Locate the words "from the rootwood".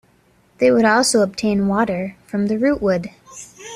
2.25-3.11